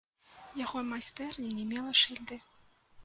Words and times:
Яго 0.61 0.81
майстэрня 0.91 1.49
не 1.59 1.65
мела 1.75 1.93
шыльды. 2.01 2.43